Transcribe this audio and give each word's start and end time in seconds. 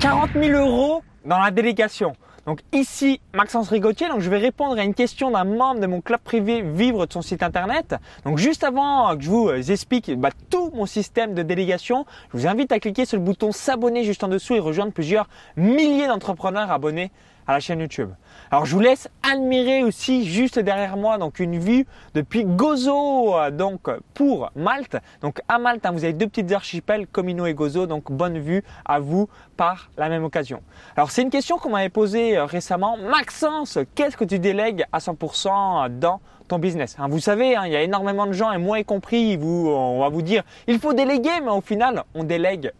40 0.00 0.30
000 0.34 0.52
euros 0.52 1.02
dans 1.24 1.38
la 1.38 1.50
délégation. 1.50 2.12
Donc 2.44 2.60
ici, 2.72 3.20
Maxence 3.34 3.70
Rigotier, 3.70 4.08
donc 4.08 4.20
je 4.20 4.30
vais 4.30 4.38
répondre 4.38 4.78
à 4.78 4.84
une 4.84 4.94
question 4.94 5.30
d'un 5.30 5.44
membre 5.44 5.80
de 5.80 5.86
mon 5.86 6.00
club 6.00 6.20
privé 6.20 6.62
Vivre 6.62 7.06
de 7.06 7.12
son 7.12 7.22
site 7.22 7.42
internet. 7.42 7.96
Donc 8.24 8.38
juste 8.38 8.62
avant 8.62 9.16
que 9.16 9.22
je 9.24 9.30
vous 9.30 9.50
explique 9.50 10.14
bah, 10.16 10.30
tout 10.50 10.70
mon 10.74 10.86
système 10.86 11.34
de 11.34 11.42
délégation, 11.42 12.04
je 12.32 12.38
vous 12.38 12.46
invite 12.46 12.70
à 12.72 12.78
cliquer 12.78 13.04
sur 13.04 13.18
le 13.18 13.24
bouton 13.24 13.52
s'abonner 13.52 14.04
juste 14.04 14.22
en 14.22 14.28
dessous 14.28 14.54
et 14.54 14.60
rejoindre 14.60 14.92
plusieurs 14.92 15.28
milliers 15.56 16.06
d'entrepreneurs 16.06 16.70
abonnés 16.70 17.10
à 17.46 17.52
la 17.52 17.60
chaîne 17.60 17.80
YouTube. 17.80 18.10
Alors 18.50 18.66
je 18.66 18.74
vous 18.74 18.80
laisse 18.80 19.08
admirer 19.22 19.82
aussi 19.82 20.24
juste 20.24 20.58
derrière 20.58 20.96
moi 20.96 21.18
donc 21.18 21.40
une 21.40 21.58
vue 21.58 21.86
depuis 22.14 22.44
Gozo 22.44 23.36
euh, 23.36 23.50
donc 23.50 23.88
pour 24.14 24.50
Malte. 24.54 24.96
Donc 25.20 25.40
à 25.48 25.58
Malte 25.58 25.86
hein, 25.86 25.92
vous 25.92 26.04
avez 26.04 26.12
deux 26.12 26.26
petites 26.26 26.52
archipels 26.52 27.06
Comino 27.06 27.46
et 27.46 27.54
Gozo 27.54 27.86
donc 27.86 28.10
bonne 28.10 28.38
vue 28.38 28.62
à 28.84 28.98
vous 28.98 29.28
par 29.56 29.90
la 29.96 30.08
même 30.08 30.24
occasion. 30.24 30.62
Alors 30.96 31.10
c'est 31.10 31.22
une 31.22 31.30
question 31.30 31.58
qu'on 31.58 31.70
m'avait 31.70 31.88
posée 31.88 32.36
euh, 32.36 32.44
récemment. 32.44 32.96
Maxence, 32.96 33.78
qu'est-ce 33.94 34.16
que 34.16 34.24
tu 34.24 34.38
délègues 34.38 34.84
à 34.92 34.98
100% 34.98 35.98
dans 35.98 36.20
ton 36.48 36.58
business? 36.58 36.96
Hein, 36.98 37.08
vous 37.08 37.20
savez, 37.20 37.56
hein, 37.56 37.62
il 37.66 37.72
y 37.72 37.76
a 37.76 37.82
énormément 37.82 38.26
de 38.26 38.32
gens, 38.32 38.52
et 38.52 38.58
moi 38.58 38.78
y 38.78 38.84
compris, 38.84 39.36
vous, 39.36 39.68
on 39.68 40.00
va 40.00 40.08
vous 40.08 40.22
dire, 40.22 40.42
il 40.66 40.78
faut 40.78 40.92
déléguer, 40.92 41.40
mais 41.42 41.50
au 41.50 41.60
final, 41.60 42.04
on 42.14 42.24
délègue 42.24 42.72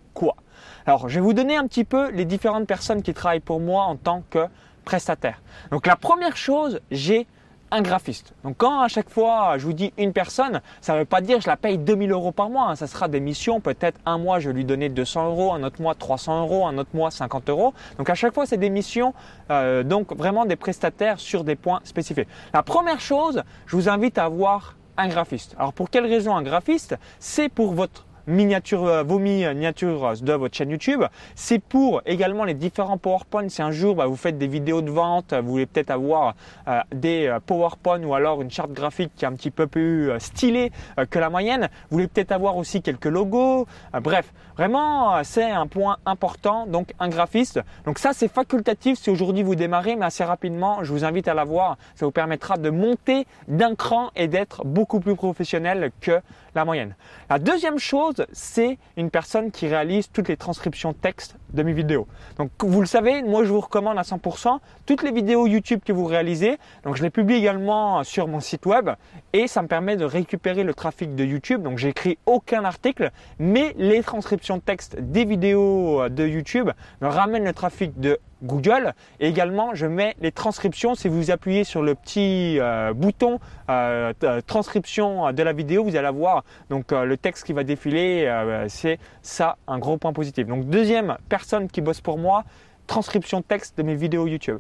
Alors, 0.87 1.09
je 1.09 1.17
vais 1.17 1.21
vous 1.21 1.33
donner 1.33 1.57
un 1.57 1.67
petit 1.67 1.85
peu 1.85 2.11
les 2.11 2.25
différentes 2.25 2.67
personnes 2.67 3.03
qui 3.03 3.15
travaillent 3.15 3.41
pour 3.41 3.61
moi 3.61 3.85
en 3.85 3.97
tant 3.97 4.23
que 4.31 4.47
prestataire. 4.85 5.43
Donc, 5.71 5.87
la 5.87 5.97
première 5.97 6.37
chose, 6.37 6.81
j'ai 6.91 7.27
un 7.71 7.83
graphiste. 7.83 8.35
Donc 8.45 8.57
quand 8.59 8.81
à 8.81 8.89
chaque 8.89 9.11
fois 9.11 9.59
je 9.59 9.67
vous 9.67 9.73
dis 9.73 9.93
une 9.99 10.13
personne, 10.13 10.61
ça 10.81 10.95
ne 10.95 11.01
veut 11.01 11.05
pas 11.05 11.21
dire 11.21 11.41
je 11.41 11.49
la 11.49 11.57
paye 11.57 11.79
2000 11.79 12.13
euros 12.13 12.33
par 12.33 12.49
mois. 12.49 12.69
Hein. 12.69 12.77
Ça 12.77 12.87
sera 12.87 13.09
des 13.09 13.21
missions, 13.21 13.61
peut-être 13.61 13.99
un 14.07 14.19
mois 14.19 14.39
je 14.39 14.49
vais 14.49 14.55
lui 14.55 14.65
donner 14.65 14.89
200 14.89 15.27
euros, 15.27 15.53
un 15.53 15.63
autre 15.63 15.83
mois 15.83 15.95
300 15.95 16.43
euros, 16.43 16.67
un 16.67 16.79
autre 16.79 16.91
mois 16.95 17.11
50 17.11 17.49
euros. 17.49 17.75
Donc 17.99 18.09
à 18.11 18.15
chaque 18.15 18.35
fois 18.35 18.47
c'est 18.47 18.57
des 18.57 18.71
missions, 18.71 19.15
euh, 19.51 19.83
donc 19.83 20.17
vraiment 20.17 20.45
des 20.45 20.57
prestataires 20.57 21.19
sur 21.19 21.45
des 21.45 21.57
points 21.57 21.81
spécifiques. 21.85 22.29
La 22.55 22.63
première 22.63 23.01
chose, 23.01 23.43
je 23.67 23.77
vous 23.77 23.89
invite 23.89 24.19
à 24.19 24.25
avoir 24.25 24.77
un 24.97 25.09
graphiste. 25.09 25.55
Alors 25.59 25.73
pour 25.73 25.91
quelle 25.91 26.07
raison 26.07 26.37
un 26.37 26.43
graphiste? 26.43 26.97
C'est 27.19 27.49
pour 27.49 27.75
votre 27.75 28.07
miniature, 28.27 28.85
euh, 28.85 29.03
vos 29.03 29.19
miniatures 29.19 30.15
de 30.21 30.33
votre 30.33 30.57
chaîne 30.57 30.71
YouTube. 30.71 31.03
C'est 31.35 31.59
pour 31.59 32.03
également 32.07 32.45
les 32.45 32.55
différents 32.55 32.99
PowerPoint. 32.99 33.49
Si 33.49 33.63
un 33.63 33.71
jour 33.71 33.95
bah, 33.95 34.07
vous 34.07 34.17
faites 34.17 34.39
des 34.39 34.47
vidéos 34.47 34.83
de 34.83 34.91
vente, 34.91 35.33
vous 35.35 35.51
voulez 35.51 35.67
peut-être 35.67 35.91
avoir 35.91 36.35
euh, 36.69 36.81
des 36.93 37.27
euh, 37.27 37.41
PowerPoint 37.45 38.03
ou 38.03 38.15
alors 38.15 38.43
une 38.43 38.51
charte 38.51 38.73
graphique 38.73 39.13
qui 39.17 39.25
est 39.25 39.29
un 39.29 39.35
petit 39.35 39.51
peu 39.51 39.67
plus 39.67 40.11
stylée 40.19 40.73
que 41.11 41.19
la 41.19 41.31
moyenne. 41.31 41.69
Vous 41.91 41.97
voulez 41.97 42.09
peut-être 42.09 42.33
avoir 42.33 42.57
aussi 42.57 42.83
quelques 42.83 43.07
logos. 43.07 43.67
bref, 44.03 44.33
vraiment 44.57 45.23
c'est 45.23 45.51
un 45.51 45.67
point 45.67 45.99
important. 46.07 46.67
Donc 46.67 46.93
un 46.99 47.09
graphiste. 47.09 47.61
Donc 47.85 47.99
ça 47.99 48.13
c'est 48.13 48.29
facultatif 48.29 48.99
si 48.99 49.11
aujourd'hui 49.11 49.43
vous 49.43 49.55
démarrez, 49.55 49.97
mais 49.97 50.07
assez 50.07 50.25
rapidement 50.25 50.83
je 50.83 50.93
vous 50.93 51.05
invite 51.05 51.29
à 51.29 51.35
l'avoir. 51.35 51.77
Ça 51.95 52.07
vous 52.07 52.13
permettra 52.13 52.57
de 52.57 52.71
monter 52.71 53.27
d'un 53.49 53.75
cran 53.75 54.11
et 54.17 54.29
d'être 54.29 54.65
beaucoup 54.65 55.01
plus 55.01 55.17
professionnel 55.17 55.91
que 56.01 56.21
la 56.57 56.65
moyenne. 56.65 56.97
La 57.31 57.39
deuxième 57.39 57.79
chose 57.79 58.27
c'est 58.33 58.79
une 58.97 59.11
personne 59.11 59.51
qui 59.51 59.69
réalise 59.69 60.11
toutes 60.11 60.29
les 60.29 60.37
transcriptions 60.37 60.93
texte 60.93 61.37
de 61.53 61.63
mes 61.63 61.73
vidéos. 61.73 62.07
Donc, 62.39 62.51
vous 62.61 62.81
le 62.81 62.87
savez, 62.87 63.23
moi, 63.23 63.45
je 63.45 63.51
vous 63.51 63.61
recommande 63.61 63.99
à 63.99 64.03
100% 64.03 64.59
toutes 64.85 65.03
les 65.03 65.13
vidéos 65.13 65.47
YouTube 65.47 65.81
que 65.85 65.93
vous 65.93 66.05
réalisez. 66.05 66.59
Donc, 66.85 66.97
je 66.97 67.03
les 67.03 67.11
publie 67.11 67.37
également 67.37 68.05
sur 68.05 68.29
mon 68.29 68.41
site 68.41 68.67
web 68.67 68.91
et 69.33 69.47
ça 69.47 69.63
me 69.63 69.69
permet 69.69 69.97
de 69.97 70.05
récupérer 70.05 70.65
le 70.65 70.75
trafic 70.75 71.15
de 71.15 71.25
YouTube. 71.25 71.63
Donc, 71.63 71.79
j'écris 71.79 72.19
aucun 72.27 72.65
article, 72.65 73.11
mais 73.39 73.75
les 73.79 74.03
transcriptions 74.03 74.61
texte 74.61 74.99
des 75.01 75.25
vidéos 75.25 76.09
de 76.09 76.27
YouTube 76.27 76.71
me 77.01 77.09
ramènent 77.09 77.45
le 77.45 77.55
trafic 77.55 77.99
de 77.99 78.19
Google. 78.43 78.95
Et 79.21 79.29
également, 79.29 79.75
je 79.75 79.87
mets 79.87 80.17
les 80.21 80.33
transcriptions. 80.33 80.95
Si 80.95 81.09
vous 81.09 81.31
appuyez 81.31 81.65
sur 81.65 81.83
le 81.83 81.95
petit 81.95 82.59
euh, 82.61 82.93
bouton 82.93 83.41
euh, 83.71 84.13
transcription 84.47 85.33
de 85.33 85.43
la 85.43 85.53
vidéo, 85.53 85.85
vous 85.85 85.97
allez 85.97 86.07
avoir 86.07 86.45
donc 86.71 86.93
euh, 86.93 87.05
le 87.05 87.17
texte 87.17 87.45
qui 87.45 87.53
va 87.53 87.65
défiler. 87.65 88.31
c'est 88.69 88.99
ça 89.23 89.57
un 89.67 89.79
gros 89.79 89.97
point 89.97 90.13
positif. 90.13 90.47
Donc 90.47 90.69
deuxième 90.69 91.17
personne 91.29 91.69
qui 91.69 91.81
bosse 91.81 92.01
pour 92.01 92.19
moi, 92.19 92.45
transcription 92.87 93.43
texte 93.43 93.79
de 93.79 93.83
mes 93.83 93.95
vidéos 93.95 94.27
YouTube. 94.27 94.59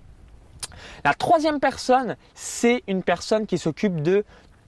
La 1.04 1.14
troisième 1.14 1.60
personne, 1.60 2.16
c'est 2.34 2.82
une 2.86 3.02
personne 3.02 3.46
qui 3.46 3.58
s'occupe 3.58 4.02
de 4.02 4.24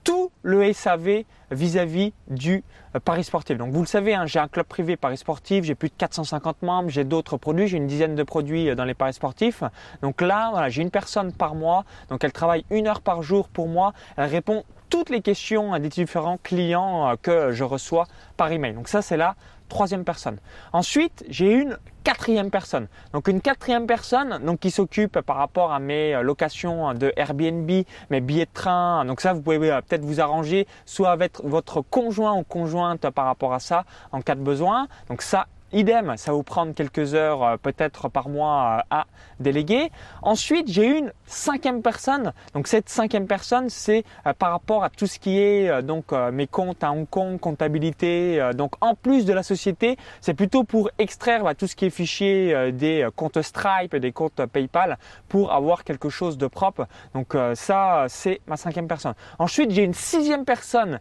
tout 0.09 0.31
le 0.41 0.73
SAV 0.73 1.23
vis-à-vis 1.51 2.13
du 2.31 2.63
euh, 2.95 2.99
Paris 2.99 3.23
sportif. 3.23 3.59
Donc 3.59 3.71
vous 3.71 3.81
le 3.81 3.85
savez, 3.85 4.15
hein, 4.15 4.25
j'ai 4.25 4.39
un 4.39 4.47
club 4.47 4.65
privé 4.65 4.97
Paris 4.97 5.17
sportif, 5.17 5.63
j'ai 5.63 5.75
plus 5.75 5.89
de 5.89 5.93
450 5.99 6.63
membres, 6.63 6.89
j'ai 6.89 7.03
d'autres 7.03 7.37
produits, 7.37 7.67
j'ai 7.67 7.77
une 7.77 7.85
dizaine 7.85 8.15
de 8.15 8.23
produits 8.23 8.71
euh, 8.71 8.75
dans 8.75 8.85
les 8.85 8.95
paris 8.95 9.13
sportifs. 9.13 9.61
Donc 10.01 10.21
là, 10.21 10.67
j'ai 10.69 10.81
une 10.81 10.89
personne 10.89 11.31
par 11.31 11.53
mois, 11.53 11.85
donc 12.09 12.23
elle 12.23 12.31
travaille 12.31 12.65
une 12.71 12.87
heure 12.87 13.01
par 13.01 13.21
jour 13.21 13.49
pour 13.49 13.67
moi, 13.67 13.93
elle 14.17 14.31
répond 14.31 14.63
toutes 14.89 15.11
les 15.11 15.21
questions 15.21 15.77
des 15.77 15.89
différents 15.89 16.39
clients 16.41 17.09
euh, 17.09 17.15
que 17.21 17.51
je 17.51 17.63
reçois 17.63 18.07
par 18.35 18.51
email. 18.51 18.73
Donc 18.73 18.87
ça, 18.87 19.03
c'est 19.03 19.17
la 19.17 19.35
troisième 19.69 20.03
personne. 20.03 20.37
Ensuite, 20.73 21.23
j'ai 21.29 21.53
une 21.53 21.77
quatrième 22.03 22.49
personne. 22.49 22.87
Donc 23.13 23.27
une 23.27 23.39
quatrième 23.39 23.85
personne 23.85 24.39
donc 24.43 24.59
qui 24.59 24.71
s'occupe 24.71 25.21
par 25.21 25.37
rapport 25.37 25.71
à 25.71 25.79
mes 25.79 26.15
euh, 26.15 26.21
locations 26.21 26.93
de 26.93 27.13
Airbnb, 27.15 27.69
mes 28.09 28.21
billets 28.21 28.45
de 28.45 28.51
train. 28.53 29.05
Donc 29.05 29.21
ça, 29.21 29.33
vous 29.33 29.41
pouvez 29.41 29.71
euh, 29.71 29.81
peut-être 29.81 30.03
vous 30.03 30.19
arranger 30.19 30.67
soit 30.85 31.11
avec 31.11 31.39
votre 31.43 31.81
conjoint 31.81 32.33
ou 32.33 32.43
conjointe 32.43 33.09
par 33.11 33.25
rapport 33.25 33.53
à 33.53 33.59
ça 33.59 33.85
en 34.11 34.21
cas 34.21 34.35
de 34.35 34.41
besoin. 34.41 34.87
Donc 35.07 35.21
ça, 35.21 35.47
Idem, 35.71 36.17
ça 36.17 36.31
va 36.31 36.37
vous 36.37 36.43
prendre 36.43 36.73
quelques 36.73 37.13
heures 37.13 37.43
euh, 37.43 37.57
peut-être 37.57 38.09
par 38.09 38.27
mois 38.27 38.79
euh, 38.79 38.95
à 38.95 39.05
déléguer. 39.39 39.91
Ensuite, 40.23 40.67
j'ai 40.67 40.85
une 40.85 41.13
cinquième 41.25 41.83
personne. 41.83 42.33
Donc 42.55 42.67
cette 42.67 42.89
cinquième 42.89 43.27
personne, 43.27 43.69
c'est 43.69 44.03
euh, 44.25 44.33
par 44.33 44.51
rapport 44.51 44.83
à 44.83 44.89
tout 44.89 45.05
ce 45.05 45.19
qui 45.19 45.37
est 45.37 45.83
donc 45.83 46.11
mes 46.11 46.47
comptes 46.47 46.83
à 46.83 46.91
Hong 46.91 47.07
Kong, 47.07 47.39
comptabilité. 47.39 48.41
donc 48.55 48.73
en 48.81 48.95
plus 48.95 49.25
de 49.25 49.33
la 49.33 49.43
société, 49.43 49.97
c'est 50.21 50.33
plutôt 50.33 50.63
pour 50.63 50.89
extraire 50.97 51.43
bah, 51.43 51.53
tout 51.53 51.67
ce 51.67 51.75
qui 51.75 51.85
est 51.85 51.89
fichier 51.89 52.71
des 52.71 53.07
comptes 53.15 53.41
Stripe, 53.41 53.95
des 53.95 54.11
comptes 54.11 54.45
PayPal, 54.47 54.97
pour 55.27 55.53
avoir 55.53 55.83
quelque 55.83 56.09
chose 56.09 56.37
de 56.37 56.47
propre. 56.47 56.87
Donc 57.13 57.35
ça, 57.53 58.05
c'est 58.07 58.41
ma 58.47 58.57
cinquième 58.57 58.87
personne. 58.87 59.13
Ensuite, 59.37 59.71
j'ai 59.71 59.83
une 59.83 59.93
sixième 59.93 60.45
personne 60.45 60.99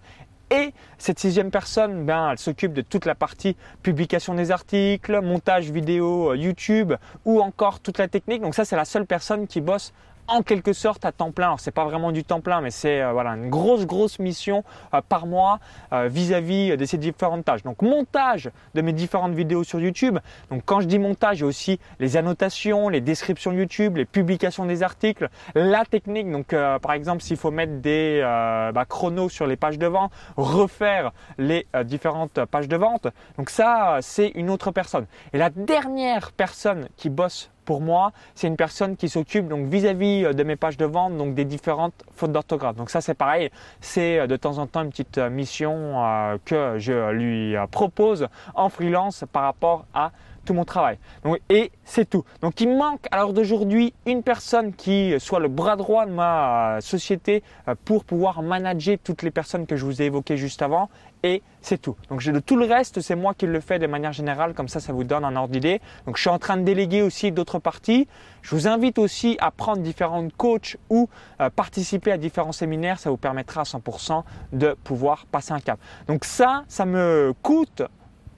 et 0.50 0.72
cette 0.96 1.18
sixième 1.18 1.50
personne, 1.50 2.04
ben, 2.06 2.30
elle 2.30 2.38
s'occupe 2.38 2.72
de 2.72 2.82
toute 2.82 3.04
la 3.04 3.14
partie 3.14 3.56
publication 3.82 4.34
des 4.34 4.50
articles, 4.50 5.20
montage 5.20 5.70
vidéo 5.70 6.32
euh, 6.32 6.36
YouTube 6.36 6.94
ou 7.24 7.40
encore 7.40 7.80
toute 7.80 7.98
la 7.98 8.08
technique. 8.08 8.42
Donc 8.42 8.54
ça, 8.54 8.64
c'est 8.64 8.76
la 8.76 8.84
seule 8.84 9.06
personne 9.06 9.46
qui 9.46 9.60
bosse 9.60 9.92
en 10.28 10.42
quelque 10.42 10.72
sorte 10.72 11.04
à 11.04 11.12
temps 11.12 11.32
plein. 11.32 11.46
Alors 11.46 11.60
c'est 11.60 11.72
pas 11.72 11.84
vraiment 11.84 12.12
du 12.12 12.22
temps 12.22 12.40
plein, 12.40 12.60
mais 12.60 12.70
c'est 12.70 13.02
euh, 13.02 13.12
voilà 13.12 13.30
une 13.30 13.48
grosse 13.48 13.86
grosse 13.86 14.18
mission 14.18 14.62
euh, 14.94 15.00
par 15.06 15.26
mois 15.26 15.58
euh, 15.92 16.08
vis-à-vis 16.08 16.76
de 16.76 16.84
ces 16.84 16.98
différentes 16.98 17.44
tâches. 17.44 17.62
Donc 17.62 17.82
montage 17.82 18.50
de 18.74 18.82
mes 18.82 18.92
différentes 18.92 19.32
vidéos 19.32 19.64
sur 19.64 19.80
YouTube. 19.80 20.18
Donc 20.50 20.62
quand 20.64 20.80
je 20.80 20.86
dis 20.86 20.98
montage, 20.98 21.38
il 21.38 21.40
y 21.40 21.44
a 21.44 21.46
aussi 21.46 21.80
les 21.98 22.16
annotations, 22.16 22.88
les 22.88 23.00
descriptions 23.00 23.52
YouTube, 23.52 23.96
les 23.96 24.04
publications 24.04 24.66
des 24.66 24.82
articles, 24.82 25.28
la 25.54 25.84
technique. 25.84 26.30
Donc 26.30 26.48
par 26.48 26.92
exemple 26.92 27.22
s'il 27.22 27.36
faut 27.36 27.50
mettre 27.50 27.80
des 27.80 28.20
bah, 28.22 28.84
chronos 28.86 29.30
sur 29.30 29.46
les 29.46 29.56
pages 29.56 29.78
de 29.78 29.86
vente, 29.86 30.12
refaire 30.36 31.12
les 31.38 31.66
différentes 31.84 32.44
pages 32.44 32.68
de 32.68 32.76
vente. 32.76 33.08
Donc 33.38 33.50
ça 33.50 33.98
c'est 34.02 34.28
une 34.34 34.50
autre 34.50 34.70
personne. 34.70 35.06
Et 35.32 35.38
la 35.38 35.50
dernière 35.50 36.32
personne 36.32 36.88
qui 36.96 37.08
bosse 37.08 37.50
pour 37.68 37.82
moi, 37.82 38.12
c'est 38.34 38.46
une 38.46 38.56
personne 38.56 38.96
qui 38.96 39.10
s'occupe 39.10 39.46
donc 39.46 39.66
vis-à-vis 39.66 40.24
euh, 40.24 40.32
de 40.32 40.42
mes 40.42 40.56
pages 40.56 40.78
de 40.78 40.86
vente, 40.86 41.18
donc 41.18 41.34
des 41.34 41.44
différentes 41.44 42.02
fautes 42.14 42.32
d'orthographe. 42.32 42.76
Donc 42.76 42.88
ça 42.88 43.02
c'est 43.02 43.12
pareil, 43.12 43.50
c'est 43.82 44.20
euh, 44.20 44.26
de 44.26 44.36
temps 44.36 44.56
en 44.56 44.66
temps 44.66 44.82
une 44.82 44.88
petite 44.88 45.18
euh, 45.18 45.28
mission 45.28 46.38
que 46.46 46.78
je 46.78 47.10
lui 47.10 47.56
propose 47.70 48.28
en 48.54 48.70
freelance 48.70 49.26
par 49.30 49.42
rapport 49.42 49.84
à 49.92 50.12
mon 50.52 50.64
travail. 50.64 50.98
Donc, 51.24 51.40
et 51.48 51.70
c'est 51.84 52.08
tout. 52.08 52.24
Donc 52.42 52.60
il 52.60 52.76
manque 52.76 53.06
à 53.10 53.16
l'heure 53.16 53.32
d'aujourd'hui 53.32 53.94
une 54.06 54.22
personne 54.22 54.72
qui 54.72 55.14
soit 55.18 55.40
le 55.40 55.48
bras 55.48 55.76
droit 55.76 56.06
de 56.06 56.12
ma 56.12 56.76
euh, 56.76 56.80
société 56.80 57.42
euh, 57.66 57.74
pour 57.84 58.04
pouvoir 58.04 58.42
manager 58.42 58.96
toutes 59.02 59.22
les 59.22 59.30
personnes 59.30 59.66
que 59.66 59.76
je 59.76 59.84
vous 59.84 60.02
ai 60.02 60.06
évoquées 60.06 60.36
juste 60.36 60.62
avant. 60.62 60.88
Et 61.24 61.42
c'est 61.60 61.78
tout. 61.78 61.96
Donc 62.10 62.22
de 62.22 62.38
tout 62.38 62.56
le 62.56 62.64
reste, 62.64 63.00
c'est 63.00 63.16
moi 63.16 63.34
qui 63.34 63.46
le 63.46 63.60
fais 63.60 63.78
de 63.78 63.86
manière 63.86 64.12
générale, 64.12 64.54
comme 64.54 64.68
ça 64.68 64.78
ça 64.78 64.92
vous 64.92 65.02
donne 65.02 65.24
un 65.24 65.34
ordre 65.34 65.52
d'idée. 65.52 65.80
Donc 66.06 66.16
je 66.16 66.20
suis 66.20 66.30
en 66.30 66.38
train 66.38 66.56
de 66.56 66.62
déléguer 66.62 67.02
aussi 67.02 67.32
d'autres 67.32 67.58
parties. 67.58 68.06
Je 68.42 68.54
vous 68.54 68.68
invite 68.68 68.98
aussi 68.98 69.36
à 69.40 69.50
prendre 69.50 69.82
différentes 69.82 70.32
coachs 70.36 70.76
ou 70.90 71.08
euh, 71.40 71.50
participer 71.50 72.12
à 72.12 72.18
différents 72.18 72.52
séminaires, 72.52 73.00
ça 73.00 73.10
vous 73.10 73.16
permettra 73.16 73.62
à 73.62 73.64
100% 73.64 74.22
de 74.52 74.76
pouvoir 74.84 75.26
passer 75.26 75.52
un 75.52 75.60
cap. 75.60 75.80
Donc 76.06 76.24
ça, 76.24 76.64
ça 76.68 76.84
me 76.84 77.34
coûte 77.42 77.82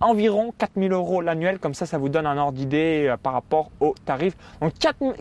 environ 0.01 0.53
4000 0.59 0.93
euros 0.93 1.21
l'annuel. 1.21 1.59
Comme 1.59 1.75
ça, 1.75 1.87
ça 1.87 1.99
vous 1.99 2.09
donne 2.09 2.27
un 2.27 2.37
ordre 2.39 2.59
d'idée 2.59 3.07
euh, 3.09 3.17
par 3.17 3.35
rapport 3.35 3.71
au 3.81 3.95
tarif. 4.05 4.35
Donc 4.61 4.73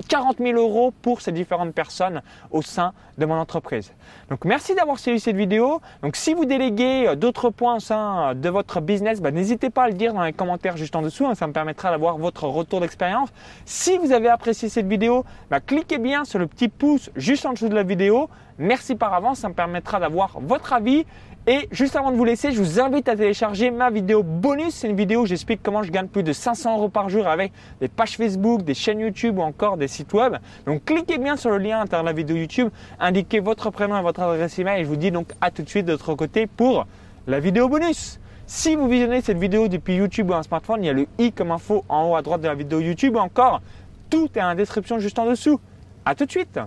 40 0.07 0.37
000 0.39 0.59
euros 0.59 0.91
pour 1.01 1.21
ces 1.21 1.31
différentes 1.31 1.73
personnes 1.73 2.21
au 2.51 2.61
sein 2.61 2.93
de 3.17 3.25
mon 3.25 3.35
entreprise. 3.35 3.93
Donc 4.29 4.45
merci 4.45 4.75
d'avoir 4.75 4.99
suivi 4.99 5.19
cette 5.19 5.35
vidéo. 5.35 5.81
Donc 6.01 6.15
si 6.15 6.33
vous 6.33 6.45
déléguez 6.45 7.07
euh, 7.07 7.15
d'autres 7.15 7.49
points 7.49 7.75
au 7.75 7.79
sein 7.79 8.33
de 8.33 8.49
votre 8.49 8.81
business, 8.81 9.21
bah, 9.21 9.31
n'hésitez 9.31 9.69
pas 9.69 9.83
à 9.83 9.87
le 9.89 9.93
dire 9.93 10.13
dans 10.13 10.23
les 10.23 10.33
commentaires 10.33 10.77
juste 10.77 10.95
en 10.95 11.01
dessous. 11.01 11.25
Hein. 11.25 11.35
ça 11.35 11.47
me 11.47 11.53
permettra 11.53 11.91
d'avoir 11.91 12.17
votre 12.17 12.45
retour 12.45 12.79
d'expérience. 12.79 13.29
Si 13.65 13.97
vous 13.97 14.11
avez 14.11 14.29
apprécié 14.29 14.69
cette 14.69 14.87
vidéo, 14.87 15.25
bah, 15.49 15.59
cliquez 15.59 15.97
bien 15.97 16.23
sur 16.23 16.39
le 16.39 16.47
petit 16.47 16.69
pouce 16.69 17.09
juste 17.15 17.45
en 17.45 17.53
dessous 17.53 17.69
de 17.69 17.75
la 17.75 17.83
vidéo. 17.83 18.29
Merci 18.57 18.95
par 18.95 19.13
avance, 19.13 19.39
ça 19.39 19.47
me 19.47 19.53
permettra 19.53 19.99
d'avoir 20.01 20.37
votre 20.41 20.73
avis. 20.73 21.05
Et 21.47 21.67
juste 21.71 21.95
avant 21.95 22.11
de 22.11 22.17
vous 22.17 22.25
laisser, 22.25 22.51
je 22.51 22.59
vous 22.59 22.79
invite 22.79 23.07
à 23.07 23.15
télécharger 23.15 23.71
ma 23.71 23.89
vidéo 23.89 24.21
bonus. 24.21 24.68
C'est 24.71 24.87
une 24.87 24.95
vidéo 24.95 25.21
où 25.21 25.25
j'explique 25.25 25.61
comment 25.63 25.83
je 25.83 25.91
gagne 25.91 26.07
plus 26.07 26.21
de 26.21 26.31
500 26.31 26.77
euros 26.77 26.89
par 26.89 27.09
jour 27.09 27.27
avec 27.27 27.51
des 27.81 27.87
pages 27.87 28.17
Facebook, 28.17 28.63
des 28.63 28.73
chaînes 28.73 28.99
YouTube 28.99 29.39
ou 29.39 29.41
encore 29.41 29.77
des 29.77 29.87
sites 29.87 30.13
web. 30.13 30.35
Donc 30.65 30.85
cliquez 30.85 31.17
bien 31.17 31.37
sur 31.37 31.49
le 31.49 31.57
lien 31.57 31.77
à 31.77 31.79
l'intérieur 31.79 32.03
de 32.03 32.09
la 32.09 32.13
vidéo 32.13 32.35
YouTube, 32.35 32.69
indiquez 32.99 33.39
votre 33.39 33.71
prénom 33.71 33.97
et 33.97 34.01
votre 34.01 34.21
adresse 34.21 34.59
email 34.59 34.81
et 34.81 34.83
je 34.83 34.89
vous 34.89 34.95
dis 34.95 35.11
donc 35.11 35.31
à 35.41 35.49
tout 35.49 35.63
de 35.63 35.69
suite 35.69 35.85
de 35.85 35.93
l'autre 35.93 36.13
côté 36.13 36.45
pour 36.45 36.85
la 37.25 37.39
vidéo 37.39 37.67
bonus. 37.67 38.19
Si 38.45 38.75
vous 38.75 38.87
visionnez 38.87 39.21
cette 39.21 39.39
vidéo 39.39 39.67
depuis 39.67 39.95
YouTube 39.95 40.29
ou 40.29 40.33
un 40.33 40.43
smartphone, 40.43 40.83
il 40.83 40.87
y 40.87 40.89
a 40.89 40.93
le 40.93 41.07
i 41.17 41.31
comme 41.31 41.51
info 41.51 41.83
en 41.89 42.09
haut 42.09 42.15
à 42.15 42.21
droite 42.21 42.41
de 42.41 42.47
la 42.47 42.55
vidéo 42.55 42.79
YouTube 42.79 43.15
ou 43.15 43.19
encore 43.19 43.61
tout 44.09 44.29
est 44.35 44.41
en 44.41 44.55
description 44.55 44.99
juste 44.99 45.17
en 45.19 45.25
dessous. 45.25 45.59
À 46.05 46.15
tout 46.15 46.25
de 46.25 46.31
suite 46.31 46.59